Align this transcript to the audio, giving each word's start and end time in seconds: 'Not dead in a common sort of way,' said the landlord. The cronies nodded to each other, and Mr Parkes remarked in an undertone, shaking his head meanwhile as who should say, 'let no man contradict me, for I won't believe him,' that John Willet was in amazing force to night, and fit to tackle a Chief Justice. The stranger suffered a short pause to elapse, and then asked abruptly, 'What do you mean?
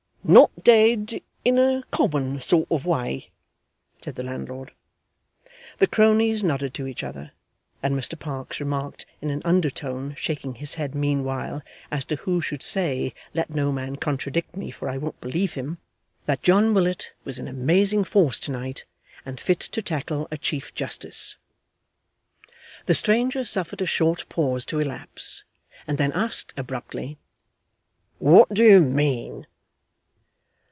'Not 0.23 0.63
dead 0.63 1.19
in 1.43 1.57
a 1.57 1.81
common 1.89 2.39
sort 2.41 2.67
of 2.71 2.85
way,' 2.85 3.31
said 4.03 4.13
the 4.15 4.23
landlord. 4.23 4.71
The 5.79 5.87
cronies 5.87 6.43
nodded 6.43 6.75
to 6.75 6.85
each 6.85 7.03
other, 7.03 7.31
and 7.81 7.95
Mr 7.95 8.17
Parkes 8.17 8.59
remarked 8.59 9.07
in 9.19 9.31
an 9.31 9.41
undertone, 9.43 10.13
shaking 10.15 10.55
his 10.55 10.75
head 10.75 10.93
meanwhile 10.93 11.63
as 11.89 12.05
who 12.19 12.39
should 12.39 12.61
say, 12.61 13.15
'let 13.33 13.49
no 13.49 13.71
man 13.71 13.95
contradict 13.95 14.55
me, 14.55 14.69
for 14.69 14.87
I 14.87 14.97
won't 14.97 15.19
believe 15.21 15.55
him,' 15.55 15.79
that 16.25 16.43
John 16.43 16.75
Willet 16.75 17.13
was 17.25 17.39
in 17.39 17.47
amazing 17.47 18.03
force 18.03 18.39
to 18.41 18.51
night, 18.51 18.85
and 19.25 19.39
fit 19.39 19.59
to 19.59 19.81
tackle 19.81 20.27
a 20.29 20.37
Chief 20.37 20.73
Justice. 20.75 21.35
The 22.85 22.93
stranger 22.95 23.43
suffered 23.43 23.81
a 23.81 23.87
short 23.87 24.29
pause 24.29 24.67
to 24.67 24.79
elapse, 24.79 25.45
and 25.87 25.97
then 25.97 26.11
asked 26.11 26.53
abruptly, 26.55 27.17
'What 28.19 28.49
do 28.49 28.63
you 28.63 28.81
mean? 28.81 29.47